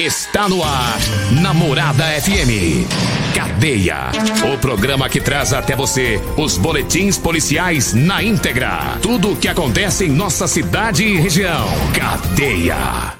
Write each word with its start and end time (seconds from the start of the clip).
Está 0.00 0.48
no 0.48 0.64
ar, 0.64 0.98
Namorada 1.42 2.04
FM. 2.22 2.88
Cadeia. 3.34 4.10
O 4.50 4.56
programa 4.56 5.10
que 5.10 5.20
traz 5.20 5.52
até 5.52 5.76
você 5.76 6.18
os 6.38 6.56
boletins 6.56 7.18
policiais 7.18 7.92
na 7.92 8.22
íntegra. 8.22 8.98
Tudo 9.02 9.32
o 9.32 9.36
que 9.36 9.46
acontece 9.46 10.06
em 10.06 10.08
nossa 10.08 10.48
cidade 10.48 11.04
e 11.04 11.20
região. 11.20 11.66
Cadeia. 11.94 13.12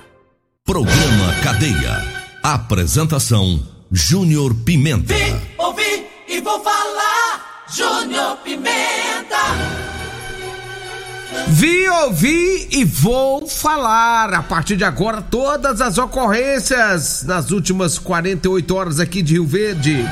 Programa 0.64 1.34
Cadeia. 1.42 2.03
Apresentação: 2.42 3.62
Júnior 3.92 4.55
Pimenta. 4.65 5.12
Vi, 5.12 5.37
ouvi 5.59 6.06
e 6.27 6.41
vou 6.41 6.65
falar. 6.65 7.67
Júnior 7.69 8.39
Pimenta. 8.39 10.00
Vi, 11.48 11.89
ouvi 11.89 12.69
e 12.70 12.84
vou 12.84 13.47
falar 13.47 14.33
a 14.34 14.42
partir 14.42 14.77
de 14.77 14.84
agora 14.84 15.23
todas 15.23 15.81
as 15.81 15.98
ocorrências 15.98 17.22
nas 17.25 17.50
últimas 17.50 17.98
48 17.98 18.75
horas 18.75 19.00
aqui 19.00 19.22
de 19.22 19.34
Rio 19.34 19.47
Verde. 19.47 20.05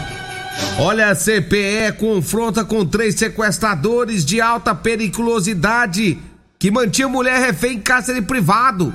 Olha, 0.78 1.10
a 1.10 1.14
CPE 1.14 1.92
confronta 1.98 2.64
com 2.64 2.84
três 2.84 3.14
sequestradores 3.16 4.24
de 4.24 4.40
alta 4.40 4.74
periculosidade 4.74 6.18
que 6.58 6.70
mantinha 6.70 7.08
mulher 7.08 7.40
refém 7.40 7.74
em 7.74 7.80
cárcere 7.80 8.20
privado. 8.22 8.92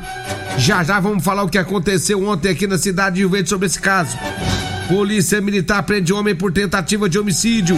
Já 0.58 0.84
já 0.84 1.00
vamos 1.00 1.24
falar 1.24 1.44
o 1.44 1.50
que 1.50 1.58
aconteceu 1.58 2.24
ontem 2.26 2.50
aqui 2.50 2.68
na 2.68 2.78
cidade 2.78 3.16
de 3.16 3.22
Rio 3.22 3.30
Verde 3.30 3.50
sobre 3.50 3.68
esse 3.68 3.80
caso. 3.80 4.18
Polícia 4.88 5.42
Militar 5.42 5.84
prende 5.84 6.14
homem 6.14 6.36
por 6.36 6.52
tentativa 6.52 7.10
de 7.10 7.18
homicídio. 7.18 7.78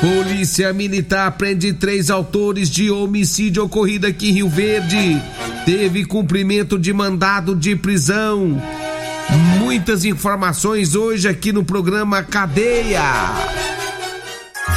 Polícia 0.00 0.72
Militar 0.72 1.32
prende 1.32 1.72
três 1.72 2.10
autores 2.10 2.68
de 2.68 2.90
homicídio 2.90 3.64
ocorrido 3.64 4.06
aqui 4.06 4.30
em 4.30 4.32
Rio 4.32 4.48
Verde. 4.48 5.20
Teve 5.64 6.04
cumprimento 6.04 6.78
de 6.78 6.92
mandado 6.92 7.56
de 7.56 7.74
prisão. 7.74 8.62
Muitas 9.58 10.04
informações 10.04 10.94
hoje 10.94 11.28
aqui 11.28 11.52
no 11.52 11.64
programa 11.64 12.22
Cadeia. 12.22 13.02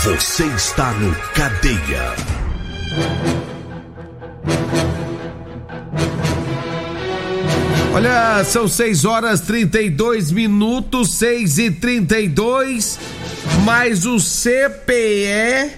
Você 0.04 0.46
está 0.46 0.92
no 0.94 1.14
Cadeia. 1.34 2.16
Olha, 7.94 8.44
são 8.46 8.68
6 8.68 9.04
horas 9.04 9.42
32 9.42 10.32
minutos, 10.32 11.16
6 11.16 11.58
e 11.58 11.72
32 11.72 12.98
mas 13.64 14.06
o 14.06 14.18
CPE 14.18 15.72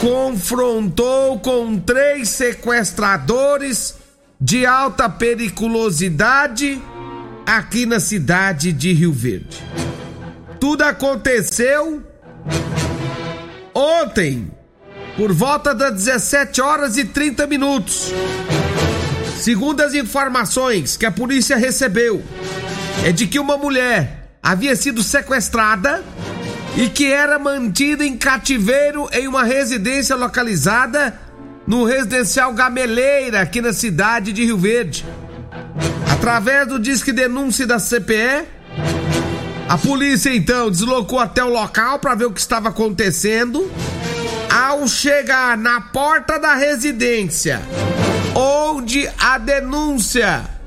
confrontou 0.00 1.38
com 1.40 1.78
três 1.78 2.28
sequestradores 2.28 3.94
de 4.40 4.64
alta 4.64 5.08
periculosidade 5.08 6.80
aqui 7.46 7.86
na 7.86 7.98
cidade 7.98 8.72
de 8.72 8.92
Rio 8.92 9.12
Verde. 9.12 9.62
Tudo 10.60 10.82
aconteceu 10.82 12.02
ontem, 13.74 14.50
por 15.16 15.32
volta 15.32 15.74
das 15.74 15.94
17 15.94 16.60
horas 16.60 16.96
e 16.96 17.04
30 17.04 17.46
minutos. 17.46 18.12
Segundo 19.40 19.80
as 19.80 19.94
informações 19.94 20.96
que 20.96 21.06
a 21.06 21.12
polícia 21.12 21.56
recebeu, 21.56 22.22
é 23.04 23.12
de 23.12 23.26
que 23.26 23.38
uma 23.38 23.56
mulher 23.56 24.30
havia 24.42 24.74
sido 24.74 25.02
sequestrada 25.02 26.04
e 26.78 26.88
que 26.88 27.12
era 27.12 27.40
mantida 27.40 28.04
em 28.04 28.16
cativeiro 28.16 29.08
em 29.12 29.26
uma 29.26 29.42
residência 29.42 30.14
localizada 30.14 31.12
no 31.66 31.82
residencial 31.82 32.54
Gameleira, 32.54 33.40
aqui 33.40 33.60
na 33.60 33.72
cidade 33.72 34.32
de 34.32 34.44
Rio 34.44 34.56
Verde. 34.56 35.04
Através 36.08 36.68
do 36.68 36.78
disque 36.78 37.10
denúncia 37.10 37.66
da 37.66 37.80
CPE, 37.80 38.46
a 39.68 39.76
polícia 39.76 40.32
então 40.32 40.70
deslocou 40.70 41.18
até 41.18 41.42
o 41.42 41.48
local 41.48 41.98
para 41.98 42.14
ver 42.14 42.26
o 42.26 42.32
que 42.32 42.40
estava 42.40 42.68
acontecendo. 42.68 43.68
Ao 44.48 44.86
chegar 44.86 45.58
na 45.58 45.80
porta 45.80 46.38
da 46.38 46.54
residência, 46.54 47.60
onde 48.36 49.10
a 49.18 49.36
denúncia 49.36 50.58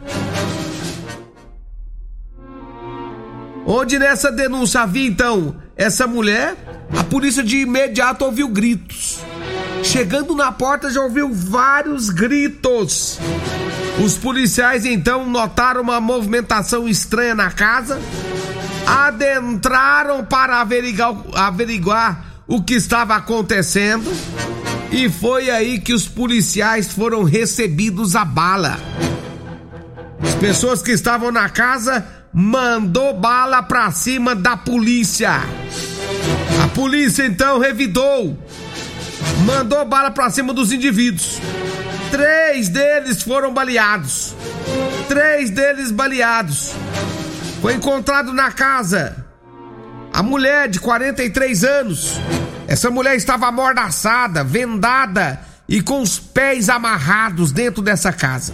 Onde 3.66 4.00
nessa 4.00 4.32
denúncia 4.32 4.82
havia 4.82 5.08
então 5.08 5.56
essa 5.82 6.06
mulher, 6.06 6.56
a 6.96 7.04
polícia 7.04 7.42
de 7.42 7.58
imediato 7.58 8.24
ouviu 8.24 8.48
gritos. 8.48 9.20
Chegando 9.84 10.36
na 10.36 10.52
porta 10.52 10.92
já 10.92 11.02
ouviu 11.02 11.34
vários 11.34 12.12
gritos. 12.12 13.18
Os 14.00 14.16
policiais 14.16 14.86
então 14.86 15.28
notaram 15.28 15.82
uma 15.82 16.00
movimentação 16.00 16.88
estranha 16.88 17.34
na 17.34 17.50
casa, 17.50 18.00
adentraram 18.86 20.24
para 20.24 20.62
averiguar, 20.62 21.16
averiguar 21.34 22.26
o 22.48 22.62
que 22.62 22.76
estava 22.76 23.16
acontecendo 23.16 24.12
e 24.92 25.10
foi 25.10 25.50
aí 25.50 25.80
que 25.80 25.96
os 25.96 26.08
policiais 26.08 26.92
foram 26.92 27.24
recebidos 27.24 28.16
a 28.16 28.24
bala. 28.24 28.80
As 30.22 30.36
pessoas 30.36 30.84
que 30.84 30.92
estavam 30.92 31.32
na 31.32 31.50
casa 31.50 32.21
mandou 32.34 33.14
bala 33.14 33.62
pra 33.62 33.92
cima 33.92 34.36
da 34.36 34.56
polícia. 34.56 35.42
A 36.64 36.68
polícia 36.70 37.26
então 37.26 37.60
revidou, 37.60 38.38
mandou 39.46 39.86
bala 39.86 40.12
pra 40.12 40.30
cima 40.30 40.54
dos 40.54 40.72
indivíduos. 40.72 41.40
Três 42.10 42.70
deles 42.70 43.22
foram 43.22 43.54
baleados. 43.54 44.36
Três 45.08 45.50
deles 45.50 45.92
baleados. 45.92 46.74
Foi 47.62 47.74
encontrado 47.74 48.34
na 48.34 48.52
casa 48.52 49.26
a 50.14 50.22
mulher 50.22 50.68
de 50.68 50.80
43 50.80 51.64
anos. 51.64 52.20
Essa 52.68 52.90
mulher 52.90 53.16
estava 53.16 53.48
amordaçada, 53.48 54.44
vendada 54.44 55.42
e 55.68 55.82
com 55.82 56.02
os 56.02 56.20
pés 56.20 56.70
amarrados 56.70 57.52
dentro 57.52 57.82
dessa 57.82 58.12
casa. 58.12 58.54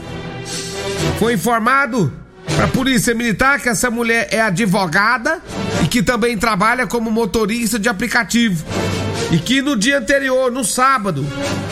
Foi 1.19 1.33
informado 1.33 2.13
para 2.55 2.65
a 2.65 2.67
Polícia 2.67 3.13
Militar 3.13 3.59
que 3.61 3.69
essa 3.69 3.89
mulher 3.91 4.27
é 4.31 4.41
advogada 4.41 5.41
e 5.83 5.87
que 5.87 6.01
também 6.01 6.37
trabalha 6.37 6.87
como 6.87 7.11
motorista 7.11 7.77
de 7.77 7.89
aplicativo. 7.89 8.65
E 9.31 9.37
que 9.37 9.61
no 9.61 9.75
dia 9.75 9.99
anterior, 9.99 10.51
no 10.51 10.63
sábado, 10.63 11.25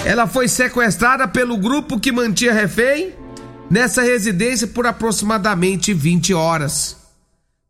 ela 0.03 0.27
foi 0.27 0.47
sequestrada 0.47 1.27
pelo 1.27 1.57
grupo 1.57 1.99
que 1.99 2.11
mantinha 2.11 2.53
refém 2.53 3.13
nessa 3.69 4.01
residência 4.01 4.67
por 4.67 4.85
aproximadamente 4.85 5.93
20 5.93 6.33
horas. 6.33 6.97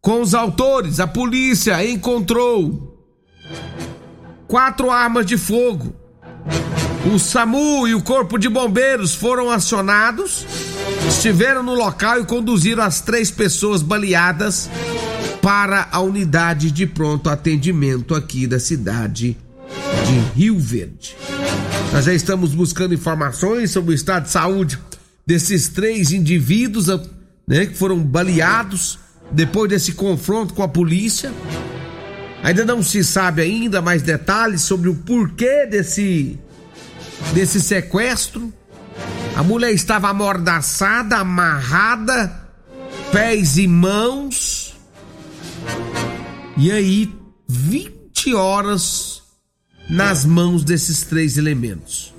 Com 0.02 0.22
os 0.22 0.34
autores, 0.34 1.00
a 1.00 1.07
polícia 1.07 1.84
encontrou 1.88 2.96
quatro 4.48 4.92
armas 4.92 5.25
de 5.25 5.38
fogo. 5.38 5.96
O 7.13 7.19
SAMU 7.19 7.88
e 7.88 7.94
o 7.94 8.02
Corpo 8.02 8.38
de 8.40 8.50
Bombeiros 8.50 9.13
foram 9.13 9.52
acionados, 9.52 10.46
estiveram 11.07 11.62
no 11.62 11.75
local 11.75 12.19
e 12.19 12.25
conduziram 12.25 12.84
as 12.84 13.00
três 13.00 13.30
pessoas 13.30 13.84
baleadas 13.84 14.68
para 15.40 15.88
a 15.92 16.00
unidade 16.00 16.72
de 16.72 16.88
pronto 16.88 17.30
atendimento 17.30 18.16
aqui 18.16 18.48
da 18.48 18.60
cidade 18.60 19.38
de 20.07 20.40
Rio 20.40 20.57
Verde. 20.57 21.16
Nós 21.94 22.06
já 22.06 22.13
estamos 22.13 22.56
buscando 22.56 22.96
informações 22.96 23.69
sobre 23.69 23.92
o 23.92 23.96
estado 23.96 24.24
de 24.24 24.31
saúde 24.31 24.80
desses 25.28 25.69
três 25.69 26.12
indivíduos. 26.12 26.88
né, 27.48 27.68
que 27.68 27.75
foram 27.75 28.00
baleados 28.00 28.98
depois 29.31 29.69
desse 29.69 29.92
confronto 29.92 30.56
com 30.56 30.63
a 30.63 30.68
polícia. 30.68 31.31
Ainda 32.42 32.66
não 32.66 32.81
se 32.81 33.04
sabe 33.04 33.44
ainda 33.44 33.80
mais 33.80 34.02
detalhes 34.02 34.62
sobre 34.62 34.90
o 34.90 34.96
porquê 34.96 35.68
desse 35.68 36.40
desse 37.33 37.62
sequestro. 37.62 38.53
A 39.35 39.44
mulher 39.44 39.71
estava 39.71 40.09
amordaçada, 40.09 41.17
amarrada, 41.17 42.50
pés 43.12 43.57
e 43.57 43.67
mãos. 43.67 44.75
E 46.57 46.71
aí, 46.71 47.13
20 47.47 48.33
horas 48.33 49.21
nas 49.89 50.25
mãos 50.25 50.63
desses 50.63 51.03
três 51.03 51.38
elementos. 51.38 52.13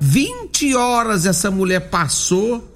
20 0.00 0.74
horas 0.74 1.26
essa 1.26 1.50
mulher 1.50 1.90
passou 1.90 2.70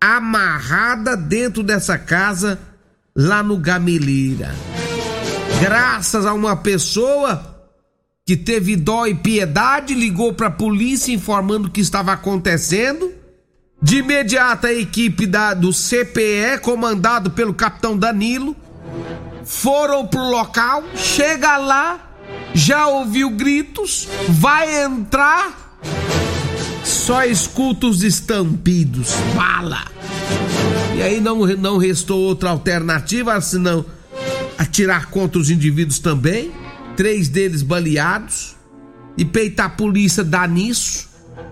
amarrada 0.00 1.16
dentro 1.16 1.62
dessa 1.62 1.98
casa 1.98 2.58
lá 3.14 3.42
no 3.42 3.56
Gameleira. 3.56 4.54
Graças 5.60 6.24
a 6.24 6.32
uma 6.32 6.56
pessoa 6.56 7.55
que 8.26 8.36
teve 8.36 8.74
dó 8.74 9.06
e 9.06 9.14
piedade, 9.14 9.94
ligou 9.94 10.34
para 10.34 10.48
a 10.48 10.50
polícia 10.50 11.14
informando 11.14 11.68
o 11.68 11.70
que 11.70 11.80
estava 11.80 12.12
acontecendo. 12.12 13.12
De 13.80 13.98
imediato, 13.98 14.66
a 14.66 14.72
equipe 14.72 15.26
da, 15.26 15.54
do 15.54 15.70
CPE, 15.70 16.58
comandado 16.60 17.30
pelo 17.30 17.54
capitão 17.54 17.96
Danilo, 17.96 18.56
foram 19.44 20.08
pro 20.08 20.28
local. 20.28 20.82
Chega 20.96 21.56
lá, 21.56 22.16
já 22.52 22.88
ouviu 22.88 23.30
gritos, 23.30 24.08
vai 24.28 24.82
entrar, 24.82 25.78
só 26.82 27.24
escuta 27.24 27.86
os 27.86 28.02
estampidos, 28.02 29.12
bala. 29.36 29.84
E 30.96 31.02
aí 31.02 31.20
não, 31.20 31.46
não 31.46 31.78
restou 31.78 32.18
outra 32.22 32.50
alternativa 32.50 33.40
senão 33.40 33.86
atirar 34.58 35.10
contra 35.10 35.38
os 35.38 35.48
indivíduos 35.48 36.00
também 36.00 36.65
três 36.96 37.28
deles 37.28 37.62
baleados, 37.62 38.56
e 39.16 39.24
peitar 39.24 39.66
a 39.66 39.70
polícia 39.70 40.22
dá 40.22 40.46
nisso, 40.46 41.08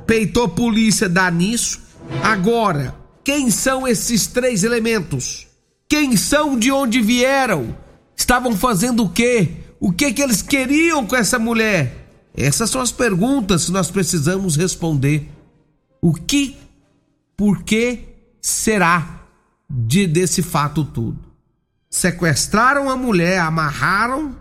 peitou 0.06 0.44
a 0.44 0.48
polícia 0.48 1.08
dá 1.08 1.30
nisso. 1.30 1.80
Agora, 2.22 2.94
quem 3.22 3.50
são 3.50 3.88
esses 3.88 4.26
três 4.26 4.64
elementos? 4.64 5.46
Quem 5.88 6.16
são, 6.16 6.58
de 6.58 6.70
onde 6.70 7.00
vieram? 7.00 7.76
Estavam 8.16 8.56
fazendo 8.56 9.04
o 9.04 9.08
quê? 9.08 9.52
O 9.80 9.92
que 9.92 10.12
que 10.12 10.22
eles 10.22 10.42
queriam 10.42 11.06
com 11.06 11.16
essa 11.16 11.38
mulher? 11.38 12.08
Essas 12.36 12.70
são 12.70 12.80
as 12.80 12.92
perguntas 12.92 13.66
que 13.66 13.72
nós 13.72 13.90
precisamos 13.90 14.56
responder. 14.56 15.30
O 16.00 16.12
que, 16.12 16.56
por 17.36 17.62
que 17.62 18.00
será 18.40 19.20
de 19.70 20.06
desse 20.06 20.42
fato 20.42 20.84
tudo? 20.84 21.18
Sequestraram 21.88 22.90
a 22.90 22.96
mulher, 22.96 23.38
amarraram 23.38 24.36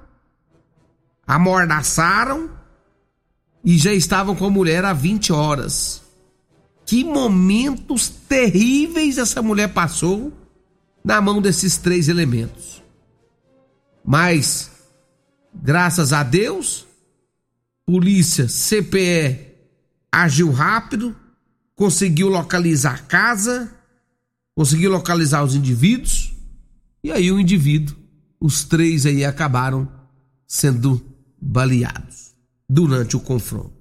amordaçaram 1.26 2.50
e 3.64 3.78
já 3.78 3.94
estavam 3.94 4.36
com 4.36 4.46
a 4.46 4.50
mulher 4.50 4.84
há 4.84 4.94
20 4.94 5.32
horas. 5.32 6.02
Que 6.86 7.04
momentos 7.04 8.10
terríveis 8.10 9.18
essa 9.18 9.42
mulher 9.42 9.74
passou 9.74 10.34
na 11.04 11.22
mão 11.22 11.42
desses 11.42 11.78
três 11.78 12.10
elementos. 12.10 12.84
Mas, 14.06 14.70
graças 15.54 16.12
a 16.12 16.24
Deus, 16.24 16.86
polícia 17.86 18.48
CPE 18.48 19.54
agiu 20.12 20.52
rápido, 20.52 21.16
conseguiu 21.76 22.28
localizar 22.28 22.96
a 22.96 23.00
casa, 23.00 23.74
conseguiu 24.56 24.92
localizar 24.92 25.44
os 25.44 25.56
indivíduos, 25.56 26.34
e 27.04 27.12
aí 27.12 27.32
o 27.32 27.40
indivíduo, 27.40 27.96
os 28.40 28.66
três 28.66 29.06
aí 29.06 29.24
acabaram 29.24 29.90
sendo 30.46 31.13
baleados 31.44 32.34
durante 32.70 33.18
o 33.18 33.20
confronto. 33.20 33.74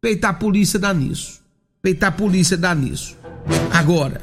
Peitar 0.00 0.30
a 0.30 0.34
polícia 0.34 0.78
dá 0.78 0.94
nisso. 0.94 1.40
Peitar 1.82 2.10
a 2.10 2.12
polícia 2.12 2.56
dá 2.56 2.74
nisso. 2.74 3.16
Agora, 3.72 4.22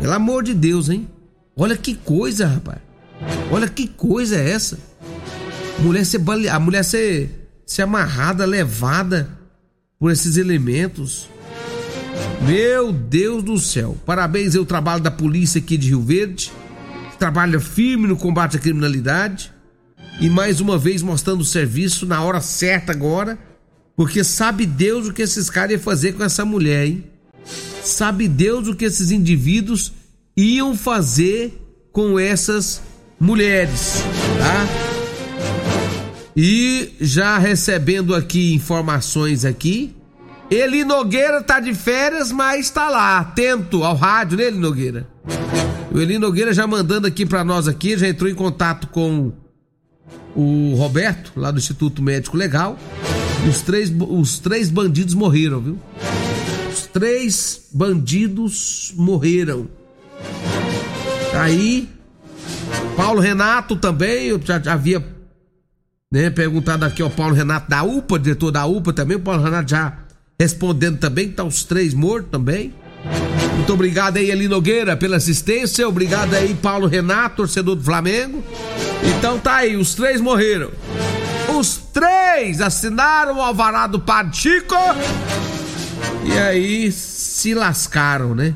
pelo 0.00 0.12
amor 0.12 0.42
de 0.42 0.52
Deus, 0.52 0.88
hein? 0.88 1.08
Olha 1.56 1.76
que 1.76 1.94
coisa, 1.94 2.46
rapaz. 2.46 2.78
Olha 3.50 3.68
que 3.68 3.86
coisa 3.86 4.36
é 4.36 4.50
essa. 4.50 4.78
Mulher 5.78 6.04
ser 6.04 6.18
bale... 6.18 6.48
A 6.48 6.58
mulher 6.58 6.84
ser, 6.84 7.48
ser 7.64 7.82
amarrada, 7.82 8.44
levada 8.44 9.28
por 9.98 10.10
esses 10.10 10.36
elementos. 10.36 11.28
Meu 12.46 12.92
Deus 12.92 13.42
do 13.44 13.58
céu. 13.58 13.96
Parabéns 14.04 14.56
ao 14.56 14.64
trabalho 14.64 15.02
da 15.02 15.10
polícia 15.10 15.60
aqui 15.60 15.76
de 15.76 15.88
Rio 15.88 16.02
Verde. 16.02 16.50
Trabalha 17.18 17.60
firme 17.60 18.08
no 18.08 18.16
combate 18.16 18.56
à 18.56 18.60
criminalidade 18.60 19.52
e 20.20 20.28
mais 20.28 20.60
uma 20.60 20.78
vez 20.78 21.02
mostrando 21.02 21.40
o 21.40 21.44
serviço 21.44 22.06
na 22.06 22.22
hora 22.22 22.40
certa 22.40 22.92
agora, 22.92 23.38
porque 23.96 24.22
sabe 24.24 24.66
Deus 24.66 25.08
o 25.08 25.12
que 25.12 25.22
esses 25.22 25.50
caras 25.50 25.72
iam 25.72 25.80
fazer 25.80 26.12
com 26.12 26.24
essa 26.24 26.44
mulher, 26.44 26.86
hein? 26.86 27.04
Sabe 27.82 28.28
Deus 28.28 28.68
o 28.68 28.74
que 28.74 28.84
esses 28.84 29.10
indivíduos 29.10 29.92
iam 30.36 30.76
fazer 30.76 31.58
com 31.92 32.18
essas 32.18 32.80
mulheres, 33.18 34.02
tá? 34.38 34.66
E 36.34 36.94
já 37.00 37.36
recebendo 37.38 38.14
aqui 38.14 38.54
informações 38.54 39.44
aqui, 39.44 39.94
Eli 40.50 40.84
Nogueira 40.84 41.42
tá 41.42 41.60
de 41.60 41.74
férias, 41.74 42.30
mas 42.30 42.70
tá 42.70 42.88
lá, 42.88 43.18
atento 43.18 43.84
ao 43.84 43.96
rádio, 43.96 44.38
né, 44.38 44.44
Eli 44.44 44.58
Nogueira? 44.58 45.06
O 45.90 46.00
Eli 46.00 46.18
Nogueira 46.18 46.54
já 46.54 46.66
mandando 46.66 47.06
aqui 47.06 47.26
para 47.26 47.44
nós 47.44 47.68
aqui, 47.68 47.96
já 47.98 48.08
entrou 48.08 48.30
em 48.30 48.34
contato 48.34 48.86
com 48.88 49.32
o 50.34 50.74
Roberto, 50.76 51.32
lá 51.36 51.50
do 51.50 51.58
Instituto 51.58 52.02
Médico 52.02 52.36
Legal. 52.36 52.78
Os 53.48 53.60
três, 53.60 53.92
os 54.08 54.38
três 54.38 54.70
bandidos 54.70 55.14
morreram, 55.14 55.60
viu? 55.60 55.78
Os 56.70 56.86
três 56.86 57.62
bandidos 57.72 58.92
morreram. 58.96 59.68
Aí, 61.34 61.88
Paulo 62.96 63.20
Renato 63.20 63.76
também, 63.76 64.28
eu 64.28 64.40
já, 64.42 64.58
já 64.60 64.74
havia 64.74 65.04
né, 66.12 66.30
perguntado 66.30 66.84
aqui 66.84 67.02
ao 67.02 67.10
Paulo 67.10 67.34
Renato 67.34 67.70
da 67.70 67.82
UPA, 67.82 68.18
diretor 68.18 68.50
da 68.50 68.66
UPA 68.66 68.92
também. 68.92 69.16
O 69.16 69.20
Paulo 69.20 69.42
Renato 69.42 69.70
já 69.70 69.98
respondendo 70.38 70.98
também, 70.98 71.30
tá 71.30 71.44
os 71.44 71.64
três 71.64 71.94
mortos 71.94 72.30
também. 72.30 72.74
Muito 73.56 73.72
obrigado 73.72 74.16
aí, 74.16 74.30
Eli 74.30 74.48
Nogueira, 74.48 74.96
pela 74.96 75.16
assistência. 75.16 75.88
Obrigado 75.88 76.34
aí, 76.34 76.54
Paulo 76.54 76.86
Renato, 76.86 77.36
torcedor 77.36 77.76
do 77.76 77.82
Flamengo. 77.82 78.42
Então 79.02 79.38
tá 79.38 79.56
aí, 79.56 79.76
os 79.76 79.94
três 79.94 80.20
morreram. 80.20 80.70
Os 81.58 81.76
três 81.92 82.60
assinaram 82.60 83.36
o 83.36 83.42
alvará 83.42 83.86
do. 83.86 84.02
E 86.24 86.38
aí 86.38 86.90
se 86.92 87.54
lascaram, 87.54 88.34
né? 88.34 88.54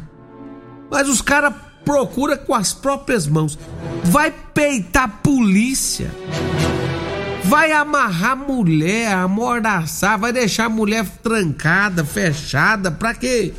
Mas 0.91 1.09
os 1.09 1.21
caras 1.21 1.53
procuram 1.85 2.37
com 2.37 2.55
as 2.55 2.73
próprias 2.73 3.27
mãos. 3.27 3.59
Vai 4.05 4.31
peitar 4.31 5.05
a 5.05 5.09
polícia. 5.09 6.11
Vai 7.45 7.71
amarrar 7.71 8.37
mulher, 8.37 9.13
amordaçar, 9.13 10.19
vai 10.19 10.33
deixar 10.33 10.65
a 10.65 10.69
mulher 10.69 11.07
trancada, 11.23 12.05
fechada, 12.05 12.91
pra 12.91 13.15
quê? 13.15 13.55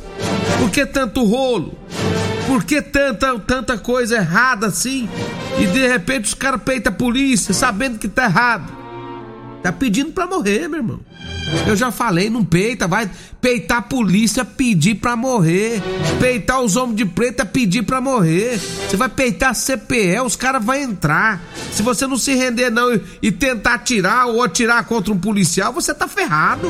Por 0.58 0.70
que 0.70 0.84
tanto 0.84 1.24
rolo? 1.24 1.78
Por 2.48 2.64
que 2.64 2.80
tanta, 2.80 3.38
tanta 3.40 3.76
coisa 3.76 4.16
errada 4.16 4.68
assim? 4.68 5.06
E 5.58 5.66
de 5.66 5.86
repente 5.86 6.24
os 6.24 6.34
caras 6.34 6.62
peitam 6.62 6.90
a 6.90 6.96
polícia 6.96 7.52
sabendo 7.52 7.98
que 7.98 8.08
tá 8.08 8.24
errado. 8.24 8.72
Tá 9.62 9.70
pedindo 9.70 10.12
pra 10.12 10.26
morrer, 10.26 10.66
meu 10.66 10.78
irmão. 10.78 11.00
Eu 11.66 11.76
já 11.76 11.90
falei, 11.90 12.30
não 12.30 12.42
peita, 12.42 12.88
vai 12.88 13.10
peitar 13.38 13.78
a 13.78 13.82
polícia, 13.82 14.46
pedir 14.46 14.94
pra 14.94 15.14
morrer. 15.14 15.82
Peitar 16.18 16.62
os 16.62 16.74
homens 16.74 16.96
de 16.96 17.04
preto 17.04 17.40
é 17.42 17.44
pedir 17.44 17.82
pra 17.82 18.00
morrer. 18.00 18.58
Você 18.58 18.96
vai 18.96 19.10
peitar 19.10 19.50
a 19.50 19.54
CPE, 19.54 20.20
os 20.24 20.34
caras 20.34 20.64
vão 20.64 20.74
entrar. 20.74 21.42
Se 21.70 21.82
você 21.82 22.06
não 22.06 22.16
se 22.16 22.34
render 22.34 22.70
não 22.70 22.94
e, 22.94 23.02
e 23.24 23.30
tentar 23.30 23.74
atirar 23.74 24.26
ou 24.26 24.42
atirar 24.42 24.84
contra 24.86 25.12
um 25.12 25.18
policial, 25.18 25.70
você 25.70 25.92
tá 25.92 26.08
ferrado. 26.08 26.66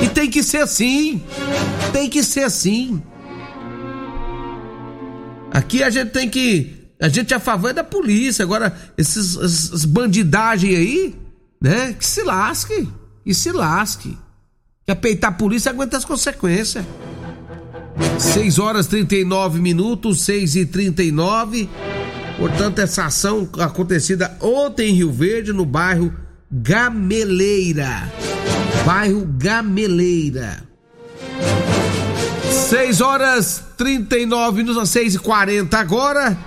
E 0.00 0.08
tem 0.08 0.30
que 0.30 0.44
ser 0.44 0.58
assim. 0.58 1.20
Tem 1.92 2.08
que 2.08 2.22
ser 2.22 2.44
assim. 2.44 3.02
Aqui 5.54 5.82
a 5.82 5.88
gente 5.88 6.10
tem 6.10 6.28
que. 6.28 6.90
A 7.00 7.08
gente 7.08 7.32
é 7.32 7.36
a 7.36 7.40
favor 7.40 7.72
da 7.72 7.82
polícia. 7.82 8.42
Agora, 8.42 8.76
esses, 8.98 9.36
esses 9.36 9.86
bandidagem 9.86 10.76
aí, 10.76 11.14
né? 11.62 11.94
Que 11.94 12.04
se 12.04 12.22
lasque 12.22 12.86
e 13.24 13.32
se 13.32 13.50
lasque. 13.50 14.18
Quer 14.86 14.96
peitar 14.96 15.30
a 15.30 15.34
polícia, 15.34 15.70
aguenta 15.70 15.96
as 15.96 16.04
consequências. 16.04 16.84
6 18.18 18.58
horas 18.58 18.86
39 18.86 19.60
minutos, 19.60 20.22
6 20.22 20.56
e 20.56 20.66
39 20.66 21.68
Portanto, 22.36 22.80
essa 22.80 23.06
ação 23.06 23.48
acontecida 23.58 24.36
ontem 24.40 24.90
em 24.90 24.94
Rio 24.94 25.12
Verde, 25.12 25.52
no 25.52 25.64
bairro 25.64 26.12
Gameleira. 26.50 28.12
Bairro 28.84 29.24
Gameleira. 29.38 30.62
6 32.54 33.00
horas 33.00 33.64
39 33.76 34.62
minutos, 34.62 34.88
6 34.90 35.16
e 35.16 35.18
40 35.18 35.76
agora. 35.76 36.38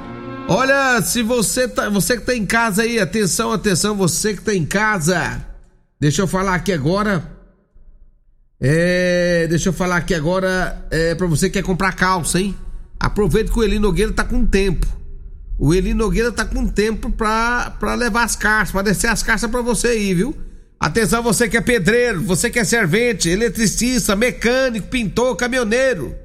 Olha, 0.48 1.02
se 1.02 1.22
você 1.22 1.68
tá, 1.68 1.90
você 1.90 2.18
que 2.18 2.26
tá 2.26 2.34
em 2.34 2.46
casa 2.46 2.84
aí, 2.84 3.00
atenção, 3.00 3.52
atenção, 3.52 3.96
você 3.96 4.34
que 4.34 4.42
tá 4.42 4.54
em 4.54 4.66
casa. 4.66 5.46
Deixa 6.00 6.22
eu 6.22 6.28
falar 6.28 6.56
aqui 6.56 6.72
agora. 6.72 7.30
É, 8.60 9.46
deixa 9.50 9.70
eu 9.70 9.74
falar 9.74 9.98
aqui 9.98 10.16
agora 10.16 10.88
é 10.90 11.14
para 11.14 11.28
você 11.28 11.50
que 11.50 11.60
quer 11.60 11.66
comprar 11.66 11.94
calça, 11.94 12.40
hein? 12.40 12.56
Aproveita 13.00 13.52
que 13.52 13.60
o 13.60 13.64
Eli 13.64 13.78
Nogueira 13.78 14.14
tá 14.14 14.24
com 14.24 14.46
tempo. 14.46 14.88
O 15.60 15.74
Eli 15.74 15.94
Nogueira 15.94 16.32
tá 16.32 16.46
com 16.46 16.66
tempo 16.68 17.12
pra, 17.12 17.76
pra 17.80 17.96
levar 17.96 18.24
as 18.24 18.36
caixas, 18.36 18.72
pra 18.72 18.82
descer 18.82 19.10
as 19.10 19.22
caixas 19.22 19.52
pra 19.52 19.62
você 19.62 19.90
aí, 19.90 20.14
viu? 20.14 20.36
Atenção, 20.79 21.24
você 21.24 21.50
que 21.50 21.57
é 21.57 21.62
pedreiro, 21.62 22.22
você 22.22 22.51
que 22.51 22.60
é 22.60 22.63
servente, 22.63 23.29
eletricista, 23.29 24.15
mecânico, 24.15 24.88
pintor, 24.88 25.36
caminhoneiro. 25.36 26.15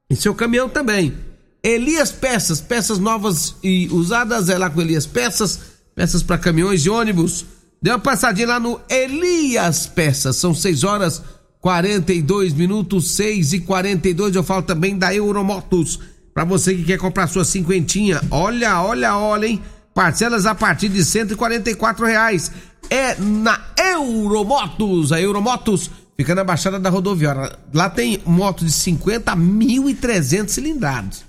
E 0.07 0.15
seu 0.15 0.35
caminhão 0.35 0.69
também. 0.69 1.15
Elias 1.63 2.11
Peças, 2.11 2.61
peças 2.61 2.99
novas 2.99 3.55
e 3.63 3.87
usadas, 3.91 4.47
é 4.47 4.57
lá 4.57 4.69
com 4.69 4.81
Elias 4.81 5.07
Peças, 5.07 5.59
peças 5.95 6.21
para 6.21 6.37
caminhões 6.37 6.85
e 6.85 6.89
ônibus. 6.91 7.45
Dê 7.81 7.89
uma 7.89 7.99
passadinha 7.99 8.47
lá 8.47 8.59
no 8.59 8.79
Elias 8.87 9.87
Peças. 9.87 10.35
São 10.37 10.53
6 10.53 10.83
horas 10.83 11.23
42 11.59 12.53
minutos, 12.53 13.11
6 13.11 13.53
e 13.53 13.59
42. 13.61 14.35
Eu 14.35 14.43
falo 14.43 14.61
também 14.61 14.95
da 14.95 15.13
Euromotos. 15.13 15.99
Para 16.33 16.43
você 16.43 16.75
que 16.75 16.83
quer 16.83 16.97
comprar 16.97 17.27
sua 17.27 17.43
cinquentinha, 17.43 18.21
olha, 18.31 18.81
olha, 18.81 19.17
olha, 19.17 19.47
hein? 19.47 19.61
Parcelas 19.93 20.45
a 20.45 20.55
partir 20.55 20.89
de 20.89 21.03
144 21.03 22.05
reais. 22.05 22.51
É 22.89 23.15
na 23.15 23.59
Euromotos. 23.77 25.11
A 25.11 25.19
Euromotos 25.19 25.91
fica 26.15 26.33
na 26.33 26.43
Baixada 26.43 26.79
da 26.79 26.89
Rodoviária. 26.89 27.57
Lá 27.73 27.89
tem 27.89 28.21
moto 28.25 28.63
de 28.63 28.71
50 28.71 29.35
mil 29.35 29.89
e 29.89 29.93
300 29.93 30.53
cilindrados. 30.53 31.25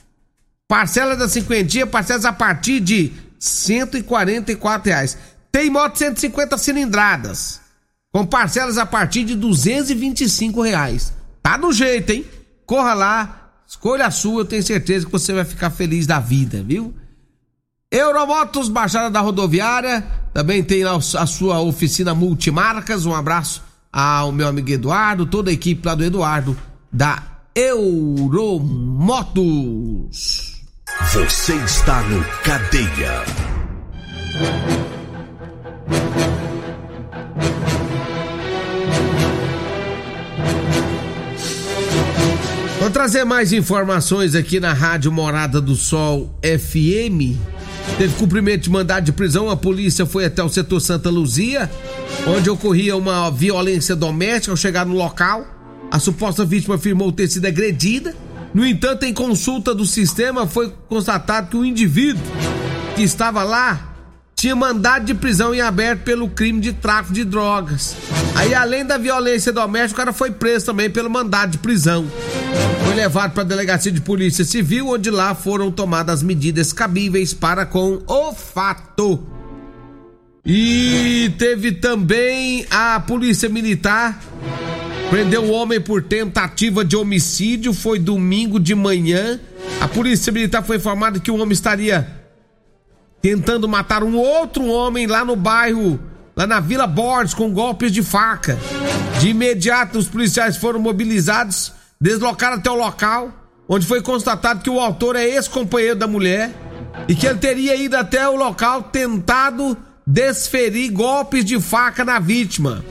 Parcela 0.69 1.17
da 1.17 1.29
cinquentinha, 1.29 1.87
parcelas 1.87 2.25
a 2.25 2.33
partir 2.33 2.81
de 2.81 3.13
144 3.39 4.89
reais. 4.89 5.19
Tem 5.51 5.69
moto 5.69 5.99
150 5.99 6.57
cilindradas, 6.57 7.61
com 8.11 8.25
parcelas 8.25 8.79
a 8.79 8.87
partir 8.87 9.25
de 9.25 9.35
225 9.35 10.63
reais. 10.63 11.13
Tá 11.43 11.59
no 11.59 11.73
jeito, 11.73 12.11
hein? 12.11 12.25
Corra 12.65 12.95
lá, 12.95 13.42
escolha 13.73 14.07
a 14.07 14.11
sua, 14.11 14.43
eu 14.43 14.45
tenho 14.45 14.63
certeza 14.63 15.07
que 15.07 15.13
você 15.13 15.33
vai 15.33 15.47
ficar 15.47 15.71
feliz 15.71 16.07
da 16.07 16.21
vida, 16.21 16.63
viu? 16.63 16.95
Euromotos, 17.91 18.69
Baixada 18.69 19.11
da 19.11 19.21
Rodoviária, 19.21 20.07
também 20.33 20.63
tem 20.63 20.85
lá 20.85 20.95
a 20.95 21.27
sua 21.27 21.59
oficina 21.61 22.15
multimarcas. 22.15 23.07
Um 23.07 23.15
abraço 23.15 23.63
ao 23.91 24.31
meu 24.31 24.47
amigo 24.47 24.69
Eduardo, 24.71 25.25
toda 25.25 25.51
a 25.51 25.55
equipe 25.55 25.87
lá 25.87 25.95
do 25.95 26.05
Eduardo, 26.05 26.55
da 26.93 27.23
Euromotos. 27.55 28.61
Você 31.13 31.55
está 31.55 32.03
no 32.03 32.23
Cadeia. 32.45 33.62
Trazer 43.03 43.25
mais 43.25 43.53
informações 43.53 44.37
aqui 44.37 44.61
na 44.61 44.73
Rádio 44.73 45.11
Morada 45.11 45.61
do 45.61 45.75
Sol 45.75 46.33
FM. 46.41 47.37
Teve 47.99 48.15
cumprimento 48.15 48.63
de 48.63 48.71
mandado 48.71 49.07
de 49.07 49.11
prisão, 49.11 49.51
a 49.51 49.57
polícia 49.57 50.07
foi 50.07 50.25
até 50.25 50.41
o 50.41 50.49
setor 50.49 50.79
Santa 50.79 51.11
Luzia, 51.11 51.69
onde 52.29 52.49
ocorria 52.49 52.97
uma 52.97 53.29
violência 53.29 53.97
doméstica. 53.97 54.53
Ao 54.53 54.57
chegar 54.57 54.87
no 54.87 54.95
local, 54.95 55.45
a 55.91 55.99
suposta 55.99 56.45
vítima 56.45 56.77
afirmou 56.77 57.11
ter 57.11 57.27
sido 57.27 57.45
agredida. 57.45 58.15
No 58.55 58.65
entanto, 58.65 59.03
em 59.03 59.13
consulta 59.13 59.75
do 59.75 59.85
sistema, 59.85 60.47
foi 60.47 60.73
constatado 60.89 61.49
que 61.49 61.57
o 61.57 61.65
indivíduo 61.65 62.23
que 62.95 63.03
estava 63.03 63.43
lá 63.43 63.92
tinha 64.43 64.57
mandado 64.57 65.05
de 65.05 65.15
prisão 65.15 65.55
em 65.55 65.61
aberto 65.61 66.01
pelo 66.01 66.29
crime 66.29 66.59
de 66.59 66.73
tráfico 66.73 67.15
de 67.15 67.23
drogas. 67.23 67.95
Aí, 68.35 68.53
além 68.53 68.85
da 68.85 68.99
violência 68.99 69.53
doméstica, 69.53 69.93
o 69.93 70.05
cara 70.05 70.13
foi 70.13 70.33
preso 70.33 70.67
também 70.67 70.91
pelo 70.91 71.09
mandado 71.09 71.53
de 71.53 71.59
prisão. 71.59 72.11
Foi 72.85 72.93
levado 72.93 73.35
para 73.35 73.45
a 73.45 73.47
delegacia 73.47 73.93
de 73.93 74.01
polícia 74.01 74.45
civil, 74.45 74.89
onde 74.89 75.13
lá 75.13 75.33
foram 75.33 75.71
tomadas 75.71 76.25
medidas 76.25 76.73
cabíveis 76.73 77.33
para 77.33 77.65
com 77.65 78.03
o 78.05 78.33
fato. 78.33 79.25
E 80.45 81.31
teve 81.39 81.71
também 81.71 82.67
a 82.69 82.99
polícia 82.99 83.49
militar 83.49 84.21
prendeu 85.09 85.45
o 85.45 85.53
homem 85.53 85.81
por 85.81 86.03
tentativa 86.03 86.85
de 86.85 86.97
homicídio. 86.97 87.73
Foi 87.73 88.01
domingo 88.01 88.59
de 88.59 88.75
manhã. 88.75 89.39
A 89.81 89.87
polícia 89.87 90.33
militar 90.33 90.65
foi 90.65 90.79
informada 90.79 91.21
que 91.21 91.31
o 91.31 91.37
homem 91.37 91.53
estaria 91.53 92.22
tentando 93.23 93.69
matar 93.69 94.03
um 94.03 94.17
outro 94.17 94.67
homem 94.67 95.07
lá 95.07 95.25
no 95.25 95.37
bairro, 95.37 95.99
lá 96.35 96.45
na 96.45 96.59
Vila 96.59 96.89
Borges, 96.89 97.33
com 97.33 97.53
golpes 97.53 97.93
de 97.93 98.03
faca. 98.03 98.59
De 99.21 99.29
imediato, 99.29 99.97
os 99.99 100.09
policiais 100.09 100.57
foram 100.57 100.81
mobilizados, 100.81 101.73
deslocaram 102.01 102.57
até 102.57 102.69
o 102.69 102.75
local, 102.75 103.31
onde 103.69 103.87
foi 103.87 104.03
constatado 104.03 104.63
que 104.63 104.69
o 104.69 104.81
autor 104.81 105.15
é 105.15 105.25
ex-companheiro 105.25 105.97
da 105.97 106.09
mulher 106.09 106.53
e 107.07 107.15
que 107.15 107.27
ele 107.27 107.39
teria 107.39 107.77
ido 107.77 107.97
até 107.97 108.29
o 108.29 108.35
local 108.35 108.83
tentado 108.83 109.77
desferir 110.05 110.91
golpes 110.91 111.45
de 111.45 111.61
faca 111.61 112.05
na 112.05 112.19
vítima. 112.19 112.85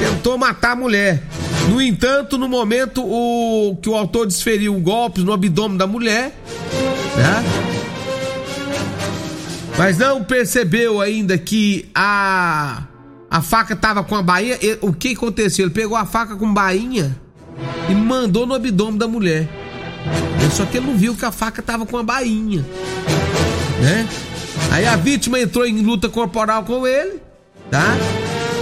Tentou 0.00 0.36
matar 0.36 0.72
a 0.72 0.76
mulher. 0.76 1.22
No 1.70 1.80
entanto, 1.80 2.36
no 2.36 2.48
momento 2.48 3.04
o 3.04 3.76
que 3.76 3.88
o 3.88 3.94
autor 3.94 4.26
desferiu 4.26 4.74
golpes 4.80 5.22
no 5.22 5.32
abdômen 5.32 5.76
da 5.76 5.86
mulher, 5.86 6.34
né? 7.16 7.67
Mas 9.78 9.96
não 9.96 10.24
percebeu 10.24 11.00
ainda 11.00 11.38
que 11.38 11.88
a 11.94 12.82
a 13.30 13.42
faca 13.42 13.76
tava 13.76 14.02
com 14.02 14.16
a 14.16 14.22
bainha. 14.22 14.58
O 14.80 14.92
que 14.92 15.12
aconteceu? 15.12 15.66
Ele 15.66 15.74
pegou 15.74 15.96
a 15.96 16.06
faca 16.06 16.34
com 16.34 16.52
bainha 16.52 17.16
e 17.88 17.94
mandou 17.94 18.46
no 18.46 18.54
abdômen 18.54 18.98
da 18.98 19.06
mulher. 19.06 19.48
Só 20.52 20.64
que 20.64 20.78
ele 20.78 20.86
não 20.86 20.96
viu 20.96 21.14
que 21.14 21.24
a 21.24 21.30
faca 21.30 21.62
tava 21.62 21.84
com 21.84 21.98
a 21.98 22.02
bainha, 22.02 22.64
né? 23.82 24.08
Aí 24.70 24.86
a 24.86 24.96
vítima 24.96 25.38
entrou 25.38 25.66
em 25.66 25.82
luta 25.82 26.08
corporal 26.08 26.64
com 26.64 26.86
ele, 26.86 27.20
tá? 27.70 27.96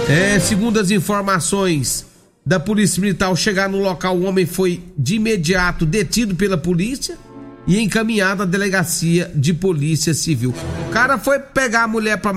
É, 0.09 0.37
segundo 0.39 0.79
as 0.79 0.91
informações 0.91 2.05
da 2.45 2.59
Polícia 2.59 2.99
Militar 3.01 3.27
ao 3.27 3.35
chegar 3.35 3.69
no 3.69 3.79
local, 3.79 4.17
o 4.17 4.23
homem 4.23 4.45
foi 4.45 4.83
de 4.97 5.15
imediato 5.15 5.85
detido 5.85 6.35
pela 6.35 6.57
polícia 6.57 7.17
e 7.67 7.79
encaminhado 7.79 8.43
à 8.43 8.45
delegacia 8.45 9.29
de 9.35 9.53
polícia 9.53 10.13
civil. 10.13 10.53
O 10.87 10.91
cara 10.91 11.17
foi 11.17 11.37
pegar 11.37 11.83
a 11.83 11.87
mulher 11.87 12.17
pra. 12.17 12.33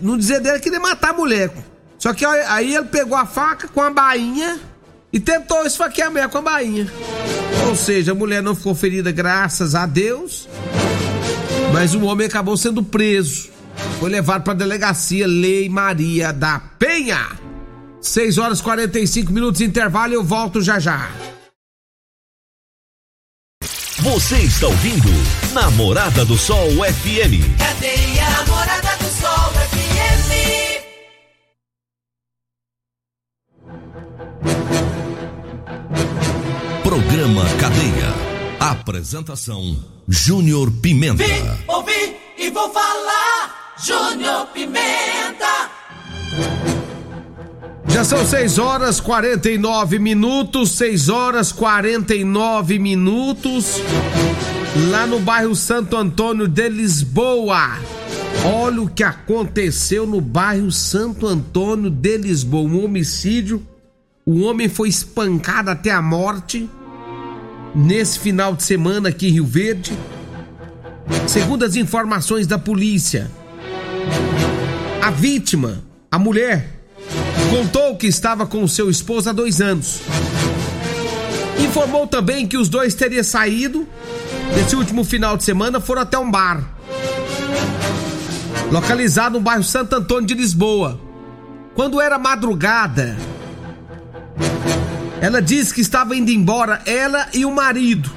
Não 0.00 0.16
dizer 0.16 0.40
dele 0.40 0.60
que 0.60 0.68
ele 0.68 0.78
matar 0.78 1.10
a 1.10 1.12
mulher. 1.12 1.52
Só 1.98 2.14
que 2.14 2.24
aí 2.24 2.74
ele 2.74 2.86
pegou 2.86 3.16
a 3.16 3.26
faca 3.26 3.66
com 3.66 3.82
a 3.82 3.90
bainha 3.90 4.60
e 5.12 5.18
tentou 5.18 5.66
esfaquear 5.66 6.08
a 6.08 6.10
mulher 6.10 6.28
com 6.28 6.38
a 6.38 6.42
bainha. 6.42 6.90
Ou 7.66 7.74
seja, 7.74 8.12
a 8.12 8.14
mulher 8.14 8.42
não 8.42 8.54
ficou 8.54 8.74
ferida, 8.74 9.10
graças 9.10 9.74
a 9.74 9.84
Deus. 9.86 10.48
Mas 11.72 11.94
o 11.94 12.04
homem 12.04 12.26
acabou 12.26 12.56
sendo 12.56 12.82
preso. 12.82 13.50
Foi 13.98 14.08
levado 14.08 14.44
para 14.44 14.52
a 14.52 14.56
delegacia 14.56 15.26
Lei 15.26 15.68
Maria 15.68 16.32
da 16.32 16.60
Penha. 16.78 17.26
6 18.00 18.38
horas 18.38 18.60
45 18.60 19.32
minutos 19.32 19.60
intervalo, 19.60 20.14
eu 20.14 20.22
volto 20.22 20.62
já 20.62 20.78
já. 20.78 21.10
Você 24.06 24.36
está 24.38 24.68
ouvindo 24.68 25.08
Namorada 25.52 26.24
do 26.24 26.38
Sol 26.38 26.70
FM. 26.70 27.42
Cadeia 27.58 28.30
Namorada 28.30 28.96
do 28.98 29.10
Sol 29.10 29.50
FM. 29.66 30.30
Programa 36.84 37.44
Cadeia. 37.58 38.14
Apresentação 38.60 39.76
Júnior 40.08 40.70
Pimenta. 40.80 41.24
Vim, 41.24 41.42
ouvi 41.66 42.16
e 42.38 42.48
vou 42.50 42.72
falar. 42.72 43.74
Júnior 43.84 44.46
Pimenta. 44.54 45.75
Já 47.96 48.04
são 48.04 48.26
6 48.26 48.58
horas 48.58 49.00
49 49.00 49.98
minutos, 49.98 50.72
6 50.72 51.08
horas 51.08 51.50
49 51.50 52.78
minutos, 52.78 53.80
lá 54.90 55.06
no 55.06 55.18
bairro 55.18 55.56
Santo 55.56 55.96
Antônio 55.96 56.46
de 56.46 56.68
Lisboa. 56.68 57.78
Olha 58.44 58.82
o 58.82 58.90
que 58.90 59.02
aconteceu 59.02 60.06
no 60.06 60.20
bairro 60.20 60.70
Santo 60.70 61.26
Antônio 61.26 61.88
de 61.88 62.18
Lisboa: 62.18 62.68
um 62.68 62.84
homicídio. 62.84 63.66
O 64.26 64.42
homem 64.42 64.68
foi 64.68 64.90
espancado 64.90 65.70
até 65.70 65.90
a 65.90 66.02
morte 66.02 66.68
nesse 67.74 68.18
final 68.18 68.54
de 68.54 68.62
semana 68.62 69.08
aqui 69.08 69.28
em 69.28 69.32
Rio 69.32 69.46
Verde. 69.46 69.98
Segundo 71.26 71.64
as 71.64 71.76
informações 71.76 72.46
da 72.46 72.58
polícia, 72.58 73.30
a 75.00 75.10
vítima, 75.10 75.82
a 76.10 76.18
mulher, 76.18 76.75
contou 77.50 77.96
que 77.96 78.06
estava 78.06 78.46
com 78.46 78.66
seu 78.66 78.90
esposo 78.90 79.30
há 79.30 79.32
dois 79.32 79.60
anos. 79.60 80.00
Informou 81.58 82.06
também 82.06 82.46
que 82.46 82.56
os 82.56 82.68
dois 82.68 82.94
teriam 82.94 83.24
saído 83.24 83.86
nesse 84.54 84.76
último 84.76 85.04
final 85.04 85.36
de 85.36 85.44
semana, 85.44 85.80
foram 85.80 86.02
até 86.02 86.18
um 86.18 86.30
bar, 86.30 86.62
localizado 88.70 89.34
no 89.34 89.40
bairro 89.40 89.64
Santo 89.64 89.94
Antônio 89.94 90.26
de 90.26 90.34
Lisboa. 90.34 91.00
Quando 91.74 92.00
era 92.00 92.18
madrugada, 92.18 93.16
ela 95.20 95.42
disse 95.42 95.74
que 95.74 95.80
estava 95.80 96.16
indo 96.16 96.30
embora, 96.30 96.80
ela 96.86 97.28
e 97.32 97.44
o 97.44 97.50
marido. 97.50 98.10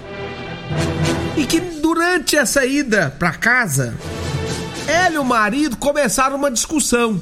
E 1.35 1.45
que 1.45 1.59
durante 1.59 2.37
essa 2.37 2.65
ida 2.65 3.15
para 3.17 3.33
casa, 3.33 3.95
ela 4.87 5.15
e 5.15 5.17
o 5.17 5.23
marido 5.25 5.77
começaram 5.77 6.35
uma 6.35 6.51
discussão. 6.51 7.19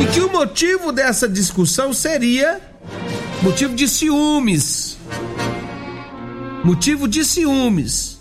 E 0.00 0.06
que 0.12 0.20
o 0.20 0.30
motivo 0.30 0.92
dessa 0.92 1.28
discussão 1.28 1.92
seria 1.92 2.60
motivo 3.42 3.74
de 3.74 3.88
ciúmes. 3.88 4.96
Motivo 6.64 7.08
de 7.08 7.24
ciúmes. 7.24 8.18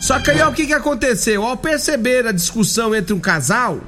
Só 0.00 0.18
que 0.18 0.30
aí 0.30 0.40
ó, 0.40 0.48
o 0.48 0.52
que, 0.52 0.66
que 0.66 0.72
aconteceu? 0.72 1.44
Ao 1.44 1.56
perceber 1.56 2.26
a 2.26 2.32
discussão 2.32 2.94
entre 2.94 3.12
um 3.12 3.20
casal, 3.20 3.80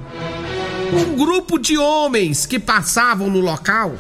um 0.93 1.17
grupo 1.17 1.59
de 1.59 1.79
homens 1.79 2.45
que 2.45 2.59
passavam 2.59 3.31
no 3.31 3.41
local, 3.41 3.97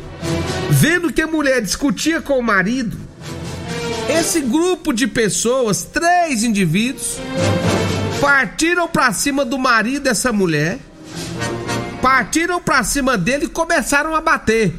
vendo 0.71 1.13
que 1.13 1.23
a 1.23 1.27
mulher 1.27 1.63
discutia 1.63 2.21
com 2.21 2.39
o 2.39 2.43
marido, 2.43 2.99
esse 4.09 4.41
grupo 4.41 4.93
de 4.93 5.07
pessoas, 5.07 5.85
três 5.85 6.45
indivíduos, 6.45 7.17
partiram 8.21 8.87
para 8.87 9.13
cima 9.13 9.45
do 9.45 9.59
marido 9.59 10.03
dessa 10.03 10.33
mulher, 10.33 10.79
partiram 12.03 12.61
para 12.61 12.83
cima 12.83 13.17
dele 13.17 13.47
e 13.47 13.49
começaram 13.49 14.15
a 14.15 14.21
bater. 14.21 14.75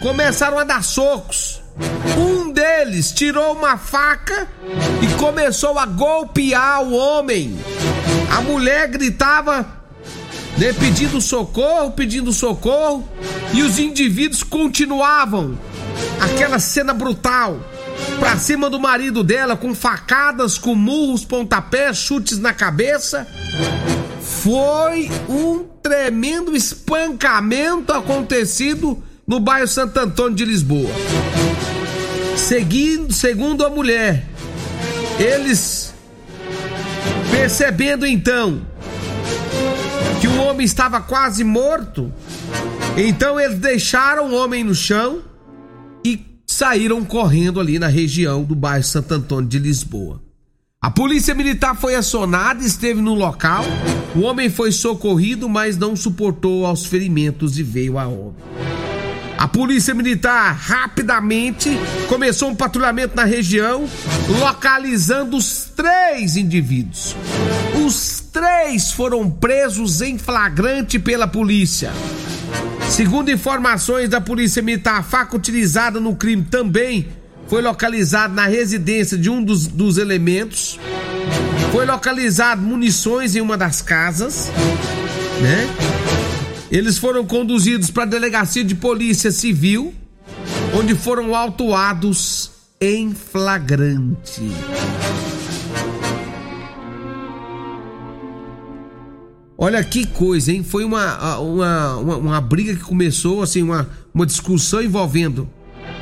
Começaram 0.00 0.58
a 0.58 0.64
dar 0.64 0.82
socos. 0.82 1.62
Um 2.18 2.50
deles 2.50 3.12
tirou 3.12 3.52
uma 3.52 3.76
faca 3.76 4.48
e 5.02 5.18
começou 5.18 5.78
a 5.78 5.84
golpear 5.84 6.82
o 6.82 6.94
homem. 6.94 7.58
A 8.34 8.40
mulher 8.40 8.88
gritava 8.88 9.66
né, 10.56 10.72
pedindo 10.72 11.20
socorro, 11.20 11.90
pedindo 11.90 12.32
socorro, 12.32 13.06
e 13.52 13.62
os 13.62 13.78
indivíduos 13.78 14.42
continuavam 14.42 15.58
aquela 16.20 16.58
cena 16.58 16.94
brutal 16.94 17.60
pra 18.18 18.36
cima 18.38 18.70
do 18.70 18.80
marido 18.80 19.22
dela 19.22 19.56
com 19.56 19.74
facadas, 19.74 20.56
com 20.56 20.74
murros, 20.74 21.24
pontapés, 21.24 21.98
chutes 21.98 22.38
na 22.38 22.54
cabeça. 22.54 23.26
Foi 24.46 25.10
um 25.28 25.64
tremendo 25.82 26.54
espancamento 26.54 27.92
acontecido 27.92 29.02
no 29.26 29.40
bairro 29.40 29.66
Santo 29.66 29.98
Antônio 29.98 30.36
de 30.36 30.44
Lisboa. 30.44 30.88
Seguindo, 32.36 33.12
segundo 33.12 33.66
a 33.66 33.70
mulher, 33.70 34.24
eles 35.18 35.92
percebendo 37.32 38.06
então 38.06 38.64
que 40.20 40.28
o 40.28 40.40
homem 40.42 40.64
estava 40.64 41.00
quase 41.00 41.42
morto, 41.42 42.14
então 42.96 43.40
eles 43.40 43.58
deixaram 43.58 44.30
o 44.30 44.34
homem 44.36 44.62
no 44.62 44.76
chão 44.76 45.22
e 46.04 46.24
saíram 46.46 47.04
correndo 47.04 47.58
ali 47.58 47.80
na 47.80 47.88
região 47.88 48.44
do 48.44 48.54
bairro 48.54 48.84
Santo 48.84 49.12
Antônio 49.12 49.50
de 49.50 49.58
Lisboa. 49.58 50.25
A 50.86 50.90
polícia 50.90 51.34
militar 51.34 51.74
foi 51.74 51.96
acionada, 51.96 52.62
esteve 52.64 53.00
no 53.00 53.12
local. 53.12 53.64
O 54.14 54.20
homem 54.20 54.48
foi 54.48 54.70
socorrido, 54.70 55.48
mas 55.48 55.76
não 55.76 55.96
suportou 55.96 56.64
aos 56.64 56.86
ferimentos 56.86 57.58
e 57.58 57.64
veio 57.64 57.98
a 57.98 58.06
óbito. 58.06 58.36
A 59.36 59.48
polícia 59.48 59.92
militar 59.92 60.54
rapidamente 60.54 61.76
começou 62.08 62.50
um 62.50 62.54
patrulhamento 62.54 63.16
na 63.16 63.24
região, 63.24 63.84
localizando 64.38 65.36
os 65.36 65.64
três 65.74 66.36
indivíduos. 66.36 67.16
Os 67.84 68.20
três 68.32 68.92
foram 68.92 69.28
presos 69.28 70.00
em 70.00 70.16
flagrante 70.16 71.00
pela 71.00 71.26
polícia. 71.26 71.90
Segundo 72.88 73.32
informações 73.32 74.08
da 74.08 74.20
polícia 74.20 74.62
militar, 74.62 75.00
a 75.00 75.02
faca 75.02 75.36
utilizada 75.36 75.98
no 75.98 76.14
crime 76.14 76.44
também 76.44 77.08
foi 77.48 77.62
localizada 77.62 78.34
na 78.34 78.46
residência 78.46 79.16
de 79.16 79.30
um 79.30 79.42
dos, 79.42 79.66
dos 79.66 79.98
elementos. 79.98 80.78
Foi 81.72 81.86
localizado 81.86 82.62
munições 82.62 83.36
em 83.36 83.40
uma 83.40 83.56
das 83.56 83.82
casas, 83.82 84.50
né? 85.40 85.68
Eles 86.70 86.98
foram 86.98 87.24
conduzidos 87.24 87.90
para 87.90 88.02
a 88.02 88.06
delegacia 88.06 88.64
de 88.64 88.74
polícia 88.74 89.30
civil, 89.30 89.94
onde 90.74 90.94
foram 90.94 91.34
autuados 91.34 92.50
em 92.80 93.14
flagrante. 93.14 94.42
Olha 99.58 99.82
que 99.82 100.06
coisa, 100.06 100.52
hein? 100.52 100.62
Foi 100.62 100.84
uma, 100.84 101.38
uma, 101.38 101.96
uma, 101.96 102.16
uma, 102.16 102.40
briga 102.40 102.74
que 102.74 102.82
começou, 102.82 103.42
assim, 103.42 103.62
uma, 103.62 103.88
uma 104.12 104.26
discussão 104.26 104.82
envolvendo 104.82 105.48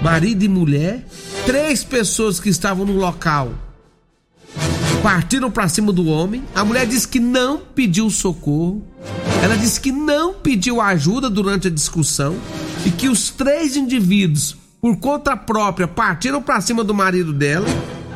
marido 0.02 0.44
e 0.44 0.48
mulher. 0.48 1.06
Três 1.46 1.84
pessoas 1.84 2.40
que 2.40 2.48
estavam 2.48 2.84
no 2.84 2.96
local 2.96 3.52
partiram 5.02 5.50
para 5.50 5.68
cima 5.68 5.92
do 5.92 6.06
homem. 6.06 6.42
A 6.54 6.64
mulher 6.64 6.86
disse 6.86 7.06
que 7.06 7.20
não 7.20 7.58
pediu 7.58 8.08
socorro. 8.08 8.82
Ela 9.42 9.56
disse 9.56 9.78
que 9.78 9.92
não 9.92 10.32
pediu 10.32 10.80
ajuda 10.80 11.28
durante 11.28 11.68
a 11.68 11.70
discussão 11.70 12.36
e 12.86 12.90
que 12.90 13.08
os 13.08 13.28
três 13.28 13.76
indivíduos, 13.76 14.56
por 14.80 14.96
conta 14.96 15.36
própria, 15.36 15.86
partiram 15.86 16.40
para 16.40 16.60
cima 16.62 16.82
do 16.82 16.94
marido 16.94 17.34
dela 17.34 17.66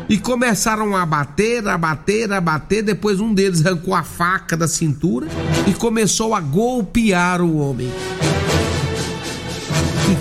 e 0.09 0.17
começaram 0.17 0.97
a 0.97 1.05
bater, 1.05 1.69
a 1.69 1.77
bater, 1.77 2.33
a 2.33 2.41
bater. 2.41 2.83
Depois 2.83 3.21
um 3.21 3.35
deles 3.35 3.65
arrancou 3.65 3.95
a 3.95 4.03
faca 4.03 4.57
da 4.57 4.67
cintura 4.67 5.27
e 5.67 5.75
começou 5.75 6.35
a 6.35 6.41
golpear 6.41 7.43
o 7.43 7.59
homem. 7.59 7.93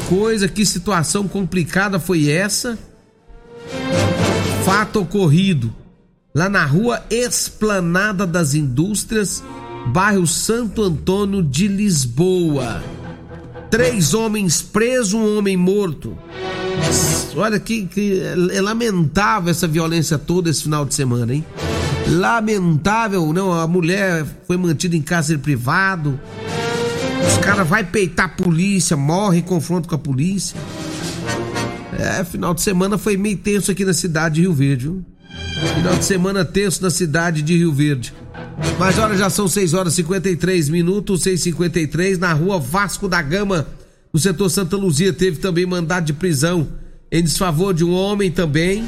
Coisa, 0.10 0.48
que 0.48 0.66
situação 0.66 1.28
complicada 1.28 2.00
foi 2.00 2.30
essa? 2.30 2.78
Fato 4.64 5.02
ocorrido 5.02 5.74
lá 6.34 6.48
na 6.48 6.66
rua 6.66 7.04
Esplanada 7.10 8.26
das 8.26 8.54
Indústrias, 8.54 9.44
bairro 9.88 10.26
Santo 10.28 10.84
Antônio 10.84 11.44
de 11.44 11.68
Lisboa. 11.68 12.84
Três 13.70 14.14
homens 14.14 14.62
presos, 14.62 15.14
um 15.14 15.38
homem 15.38 15.58
morto. 15.58 16.18
Olha 17.36 17.60
que, 17.60 17.86
que 17.86 18.22
é 18.52 18.62
lamentável 18.62 19.52
essa 19.52 19.68
violência 19.68 20.18
toda 20.18 20.50
esse 20.50 20.64
final 20.64 20.86
de 20.86 20.94
semana, 20.94 21.34
hein? 21.34 21.46
Lamentável, 22.08 23.34
não, 23.34 23.52
a 23.52 23.68
mulher 23.68 24.26
foi 24.46 24.56
mantida 24.56 24.96
em 24.96 25.02
cárcere 25.02 25.38
privado. 25.38 26.18
Os 27.26 27.38
caras 27.38 27.68
vai 27.68 27.84
peitar 27.84 28.26
a 28.26 28.30
polícia, 28.30 28.98
morre 28.98 29.40
em 29.40 29.42
confronto 29.42 29.88
com 29.88 29.96
a 29.96 29.98
polícia. 29.98 30.60
É, 31.98 32.24
final 32.24 32.54
de 32.54 32.62
semana 32.62 32.98
foi 32.98 33.18
meio 33.18 33.38
tenso 33.38 33.72
aqui 33.72 33.84
na 33.84 33.94
cidade 33.94 34.36
de 34.36 34.42
Rio 34.42 34.54
Verde, 34.54 34.86
viu? 34.86 35.06
Final 35.76 35.96
de 35.96 36.06
semana 36.06 36.46
tenso 36.46 36.84
na 36.84 36.90
cidade 36.90 37.42
de 37.42 37.58
Rio 37.58 37.74
Verde. 37.74 38.14
Mas 38.78 39.00
olha, 39.00 39.16
já 39.16 39.30
são 39.30 39.48
6 39.48 39.74
horas 39.74 39.94
e 39.94 39.96
53 39.98 40.70
minutos, 40.70 41.24
6 41.24 41.42
53 41.42 42.20
na 42.20 42.34
rua 42.34 42.60
Vasco 42.60 43.08
da 43.08 43.22
Gama, 43.22 43.68
no 44.14 44.20
setor 44.20 44.50
Santa 44.50 44.76
Luzia, 44.78 45.12
teve 45.12 45.38
também 45.38 45.66
mandado 45.66 46.06
de 46.06 46.14
prisão 46.14 46.68
em 47.12 47.24
desfavor 47.24 47.74
de 47.74 47.84
um 47.84 47.94
homem 47.94 48.32
também. 48.32 48.88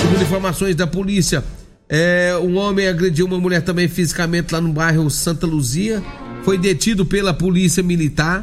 Segundo 0.00 0.22
informações 0.22 0.74
da 0.74 0.86
polícia, 0.86 1.44
é, 1.88 2.36
um 2.42 2.56
homem 2.56 2.88
agrediu 2.88 3.26
uma 3.26 3.38
mulher 3.38 3.62
também 3.62 3.88
fisicamente 3.88 4.52
lá 4.52 4.60
no 4.60 4.72
bairro 4.72 5.08
Santa 5.10 5.46
Luzia. 5.46 6.02
Foi 6.48 6.56
detido 6.56 7.04
pela 7.04 7.34
polícia 7.34 7.82
militar. 7.82 8.42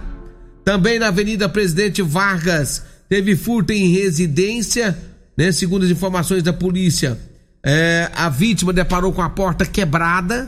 Também 0.63 0.99
na 0.99 1.07
Avenida 1.07 1.49
Presidente 1.49 2.03
Vargas, 2.03 2.83
teve 3.09 3.35
furto 3.35 3.73
em 3.73 3.93
residência, 3.93 4.95
né? 5.35 5.51
Segundo 5.51 5.85
as 5.85 5.89
informações 5.89 6.43
da 6.43 6.53
polícia, 6.53 7.17
é, 7.63 8.11
a 8.13 8.29
vítima 8.29 8.71
deparou 8.71 9.11
com 9.11 9.23
a 9.23 9.29
porta 9.31 9.65
quebrada, 9.65 10.47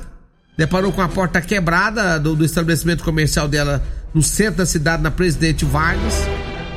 deparou 0.56 0.92
com 0.92 1.02
a 1.02 1.08
porta 1.08 1.42
quebrada 1.42 2.20
do, 2.20 2.36
do, 2.36 2.46
estabelecimento 2.46 3.04
comercial 3.04 3.48
dela 3.48 3.84
no 4.14 4.22
centro 4.22 4.58
da 4.58 4.66
cidade, 4.68 5.02
na 5.02 5.10
Presidente 5.10 5.66
Vargas, 5.66 6.14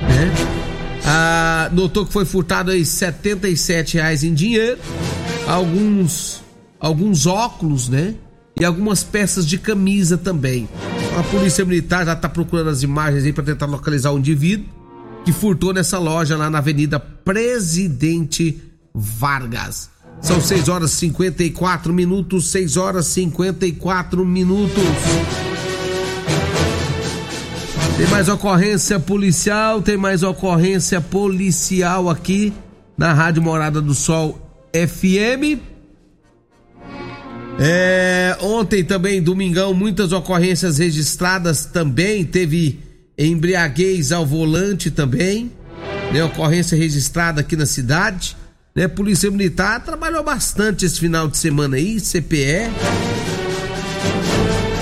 né? 0.01 0.33
Ah, 1.05 1.69
notou 1.75 2.07
que 2.07 2.13
foi 2.15 2.25
furtado 2.25 2.71
aí 2.71 2.87
77 2.87 3.99
reais 3.99 4.25
em 4.25 4.33
dinheiro, 4.33 4.79
alguns 5.47 6.43
alguns 6.81 7.27
óculos, 7.27 7.87
né? 7.87 8.15
E 8.61 8.65
algumas 8.65 9.03
peças 9.03 9.47
de 9.47 9.59
camisa 9.59 10.19
também. 10.19 10.69
A 11.19 11.23
polícia 11.23 11.65
militar 11.65 12.05
já 12.05 12.13
está 12.13 12.29
procurando 12.29 12.69
as 12.69 12.83
imagens 12.83 13.25
aí 13.25 13.33
para 13.33 13.43
tentar 13.43 13.67
localizar 13.67 14.13
o 14.13 14.19
indivíduo 14.19 14.67
que 15.25 15.33
furtou 15.33 15.73
nessa 15.73 15.99
loja 15.99 16.37
lá 16.37 16.51
na 16.51 16.59
Avenida 16.59 17.01
Presidente 17.01 18.63
Vargas. 18.95 19.91
São 20.21 20.41
6 20.41 20.69
horas 20.69 20.93
e 20.93 20.97
54 20.97 21.93
minutos, 21.93 22.51
6 22.51 22.77
horas 22.77 23.07
e 23.09 23.13
54 23.25 24.25
minutos. 24.25 24.85
Tem 27.97 28.07
mais 28.09 28.29
ocorrência 28.29 29.01
policial, 29.01 29.81
tem 29.81 29.97
mais 29.97 30.23
ocorrência 30.23 31.01
policial 31.01 32.11
aqui 32.11 32.53
na 32.97 33.13
Rádio 33.13 33.43
Morada 33.43 33.81
do 33.81 33.95
Sol 33.95 34.39
FM. 34.75 35.61
É, 37.59 38.10
ontem 38.41 38.85
também, 38.85 39.23
domingão, 39.23 39.73
muitas 39.75 40.13
ocorrências 40.13 40.79
registradas 40.79 41.65
também. 41.65 42.25
Teve 42.25 42.81
embriaguez 43.17 44.13
ao 44.13 44.25
volante 44.27 44.91
também, 44.91 45.51
né? 46.13 46.25
Ocorrência 46.25 46.77
registrada 46.77 47.41
aqui 47.41 47.57
na 47.57 47.67
cidade, 47.67 48.37
né? 48.75 48.89
Polícia 48.89 49.31
Militar 49.31 49.85
trabalhou 49.85 50.25
bastante 50.25 50.85
esse 50.85 50.99
final 50.99 51.29
de 51.29 51.37
semana 51.37 51.77
aí, 51.77 52.01
CPE. 52.01 52.71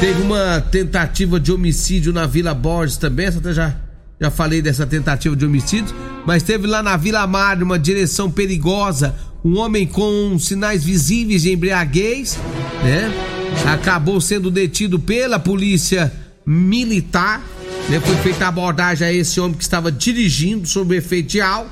Teve 0.00 0.22
uma 0.22 0.60
tentativa 0.60 1.40
de 1.40 1.50
homicídio 1.50 2.12
na 2.12 2.26
Vila 2.26 2.54
Borges 2.54 2.96
também, 2.96 3.26
até 3.26 3.52
já, 3.52 3.74
já 4.20 4.30
falei 4.30 4.62
dessa 4.62 4.86
tentativa 4.86 5.34
de 5.34 5.44
homicídio, 5.44 5.94
mas 6.24 6.44
teve 6.44 6.68
lá 6.68 6.82
na 6.82 6.96
Vila 6.96 7.26
Mário 7.26 7.64
uma 7.64 7.78
direção 7.78 8.30
perigosa, 8.30 9.16
um 9.44 9.58
homem 9.58 9.86
com 9.86 10.38
sinais 10.38 10.84
visíveis 10.84 11.42
de 11.42 11.52
embriaguez, 11.52 12.38
né? 12.84 13.37
Acabou 13.66 14.20
sendo 14.20 14.50
detido 14.50 14.98
pela 14.98 15.38
polícia 15.38 16.12
militar 16.46 17.42
né, 17.88 17.98
foi 18.00 18.16
feita 18.16 18.44
a 18.44 18.48
abordagem 18.48 19.06
a 19.06 19.12
esse 19.12 19.40
homem 19.40 19.56
que 19.56 19.62
estava 19.62 19.90
dirigindo 19.90 20.68
sob 20.68 20.94
efeito 20.94 21.30
de 21.30 21.40
álcool. 21.40 21.70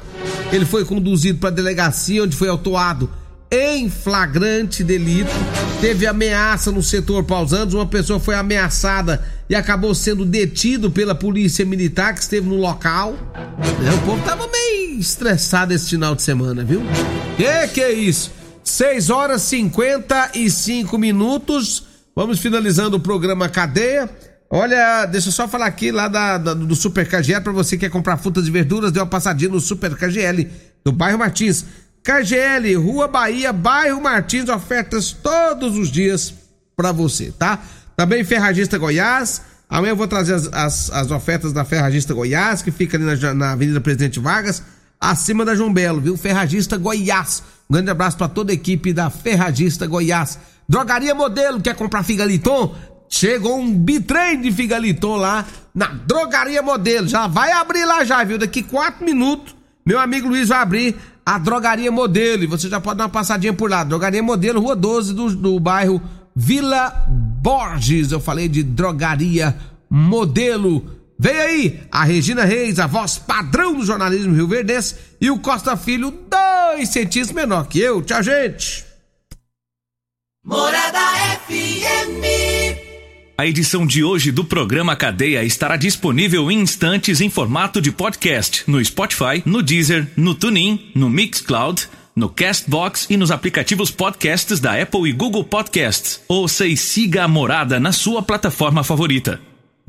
Ele 0.51 0.65
foi 0.65 0.85
conduzido 0.85 1.39
para 1.39 1.51
a 1.51 1.53
delegacia, 1.53 2.23
onde 2.23 2.35
foi 2.35 2.49
autuado 2.49 3.11
em 3.51 3.91
flagrante 3.91 4.83
delito. 4.83 5.31
Teve 5.81 6.07
ameaça 6.07 6.73
no 6.73 6.83
setor 6.83 7.25
Pausantes, 7.25 7.75
uma 7.75 7.87
pessoa 7.87 8.19
foi 8.19 8.35
ameaçada 8.35 9.23
e 9.49 9.55
acabou 9.55 9.95
sendo 9.95 10.25
detido 10.25 10.91
pela 10.91 11.15
polícia 11.15 11.67
militar 11.67 12.15
que 12.15 12.21
esteve 12.21 12.49
no 12.49 12.57
local. 12.57 13.13
Né, 13.13 13.93
o 13.93 14.07
povo 14.07 14.25
tava 14.25 14.49
meio 14.49 14.99
estressado 14.99 15.75
esse 15.75 15.91
final 15.91 16.15
de 16.15 16.23
semana, 16.23 16.65
viu? 16.65 16.81
Que 17.37 17.69
que 17.69 17.81
é 17.83 17.93
isso? 17.93 18.33
6 18.67 19.11
horas 19.11 19.43
55 19.43 20.99
minutos. 20.99 21.85
Vamos 22.17 22.41
finalizando 22.41 22.97
o 22.97 23.01
programa 23.01 23.49
Cadeia. 23.49 24.11
Olha, 24.51 25.07
deixa 25.07 25.29
eu 25.29 25.33
só 25.33 25.47
falar 25.47 25.67
aqui 25.67 25.93
lá 25.93 26.09
da, 26.09 26.37
da 26.37 26.53
do 26.53 26.75
Super 26.75 27.09
KGL 27.09 27.43
para 27.43 27.53
você 27.53 27.77
que 27.77 27.87
quer 27.87 27.91
comprar 27.91 28.17
frutas 28.17 28.47
e 28.47 28.51
verduras, 28.51 28.91
deu 28.91 29.05
uma 29.05 29.09
passadinha 29.09 29.51
no 29.51 29.61
Super 29.61 29.95
KGL 29.95 30.51
do 30.85 30.91
bairro 30.91 31.19
Martins. 31.19 31.65
KGL, 32.03 32.75
Rua 32.75 33.07
Bahia, 33.07 33.53
bairro 33.53 34.01
Martins, 34.01 34.49
ofertas 34.49 35.13
todos 35.13 35.77
os 35.77 35.89
dias 35.89 36.35
para 36.77 36.91
você, 36.91 37.33
tá? 37.39 37.61
Também 37.97 38.25
Ferragista 38.25 38.77
Goiás. 38.79 39.43
Amanhã 39.71 39.93
eu 39.93 39.97
vou 39.97 40.09
trazer 40.09 40.35
as, 40.35 40.49
as, 40.53 40.91
as 40.91 41.11
ofertas 41.13 41.53
da 41.53 41.65
Ferragista 41.65 42.13
Goiás, 42.13 42.63
que 42.63 42.73
fica 42.73 42.97
ali 42.97 43.05
na, 43.05 43.35
na 43.35 43.53
Avenida 43.53 43.81
Presidente 43.81 44.19
Vargas, 44.19 44.63
acima 45.01 45.45
da 45.45 45.55
João 45.55 45.73
Belo, 45.73 46.01
viu? 46.01 46.17
Ferragista 46.17 46.77
Goiás. 46.77 47.43
Um 47.69 47.75
grande 47.75 47.91
abraço 47.91 48.17
para 48.17 48.29
toda 48.29 48.53
a 48.53 48.55
equipe 48.55 48.93
da 48.93 49.11
Ferragista 49.11 49.87
Goiás. 49.87 50.39
Drogaria 50.69 51.15
Modelo, 51.15 51.61
quer 51.61 51.75
comprar 51.75 52.03
figaliton? 52.03 52.75
Chegou 53.09 53.59
um 53.59 53.73
bitrem 53.73 54.41
de 54.41 54.51
figaliton 54.53 55.17
lá 55.17 55.45
na 55.75 55.87
Drogaria 55.87 56.63
Modelo. 56.63 57.09
Já 57.09 57.27
vai 57.27 57.53
abrir 57.53 57.85
lá 57.85 58.05
já, 58.05 58.23
viu? 58.25 58.39
Daqui 58.39 58.63
quatro 58.63 59.05
minutos, 59.05 59.55
meu 59.85 59.99
amigo 59.99 60.29
Luiz 60.29 60.49
vai 60.49 60.59
abrir 60.59 60.97
a 61.25 61.39
Drogaria 61.39 61.91
Modelo. 61.91 62.45
E 62.45 62.47
você 62.47 62.69
já 62.69 62.81
pode 62.81 62.99
dar 62.99 63.05
uma 63.05 63.11
passadinha 63.11 63.53
por 63.53 63.71
lá. 63.71 63.85
Drogaria 63.85 64.23
Modelo, 64.23 64.61
Rua 64.61 64.77
12 64.77 65.15
do, 65.15 65.35
do 65.35 65.61
bairro 65.61 66.01
Vila 66.35 67.07
Borges. 67.09 68.13
Eu 68.13 68.21
falei 68.21 68.49
de 68.49 68.63
Drogaria 68.63 69.57
Modelo. 69.91 70.96
Vem 71.19 71.37
aí 71.37 71.81
a 71.91 72.05
Regina 72.05 72.45
Reis, 72.45 72.79
a 72.79 72.87
voz 72.87 73.17
padrão 73.17 73.75
do 73.75 73.85
jornalismo 73.85 74.35
Rio 74.35 74.47
Verdense, 74.47 74.95
e 75.21 75.31
o 75.31 75.39
Costa 75.39 75.77
Filho, 75.77 76.11
dois 76.11 76.91
centímetros 76.91 77.33
menor 77.35 77.67
que 77.67 77.81
eu. 77.81 78.03
Tchau, 78.03 78.23
gente. 78.23 78.85
Morada 80.45 81.01
FM. 81.47 82.77
A 83.39 83.47
edição 83.47 83.87
de 83.87 84.03
hoje 84.05 84.31
do 84.31 84.45
programa 84.45 84.97
Cadeia 84.97 85.43
estará 85.45 85.77
disponível 85.77 86.51
em 86.51 86.61
instantes 86.61 87.21
em 87.21 87.29
formato 87.29 87.81
de 87.81 87.93
podcast 87.93 88.63
no 88.67 88.83
Spotify, 88.83 89.43
no 89.45 89.63
Deezer, 89.63 90.09
no 90.17 90.35
TuneIn, 90.35 90.93
no 90.95 91.11
Mixcloud, 91.11 91.89
no 92.15 92.31
Castbox 92.31 93.07
e 93.11 93.17
nos 93.17 93.31
aplicativos 93.31 93.91
podcasts 93.91 94.61
da 94.61 94.81
Apple 94.81 95.09
e 95.09 95.13
Google 95.13 95.45
Podcasts. 95.45 96.21
Ouça 96.29 96.67
e 96.67 96.77
siga 96.77 97.25
a 97.25 97.29
Morada 97.29 97.79
na 97.79 97.93
sua 97.93 98.23
plataforma 98.23 98.83
favorita. 98.83 99.39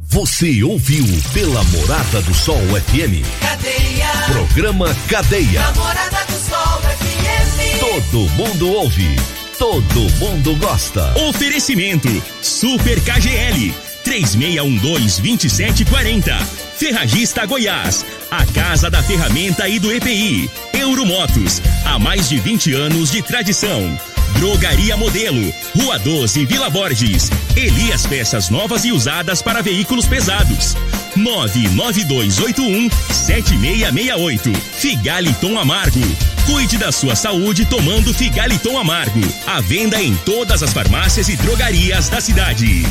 Você 0.09 0.63
ouviu 0.63 1.05
pela 1.33 1.61
Morada 1.65 2.21
do 2.21 2.33
Sol 2.33 2.57
FM. 2.57 3.27
Cadeia. 3.41 4.07
Programa 4.31 4.95
Cadeia. 5.09 5.59
Namorada 5.61 6.23
do 6.25 6.49
Sol 6.49 6.81
FM. 6.81 7.79
Todo 7.79 8.29
mundo 8.31 8.71
ouve 8.71 9.17
todo 9.57 10.09
mundo 10.19 10.55
gosta. 10.57 11.13
Oferecimento 11.19 12.07
Super 12.41 12.99
KGL 13.01 13.73
3612-2740. 14.05 16.37
Ferragista 16.77 17.45
Goiás, 17.45 18.05
a 18.29 18.45
casa 18.45 18.89
da 18.89 19.01
ferramenta 19.03 19.67
e 19.67 19.79
do 19.79 19.91
EPI. 19.91 20.49
Euromotos, 20.73 21.61
há 21.85 21.99
mais 21.99 22.29
de 22.29 22.39
20 22.39 22.73
anos 22.73 23.11
de 23.11 23.21
tradição. 23.21 23.99
Drogaria 24.37 24.95
Modelo, 24.95 25.51
Rua 25.75 25.97
12, 25.97 26.45
Vila 26.45 26.69
Borges. 26.69 27.29
Elias 27.55 28.05
Peças 28.05 28.49
Novas 28.49 28.85
e 28.85 28.91
Usadas 28.91 29.41
para 29.41 29.63
Veículos 29.63 30.05
Pesados. 30.05 30.75
99281 31.15 32.89
7668. 33.11 34.53
Figaliton 34.53 35.57
Amargo. 35.57 36.01
Cuide 36.45 36.77
da 36.77 36.91
sua 36.91 37.15
saúde 37.15 37.65
tomando 37.65 38.13
Figaliton 38.13 38.77
Amargo. 38.77 39.21
A 39.47 39.59
venda 39.59 40.01
em 40.01 40.15
todas 40.17 40.61
as 40.61 40.71
farmácias 40.71 41.27
e 41.29 41.35
drogarias 41.35 42.07
da 42.07 42.21
cidade. 42.21 42.85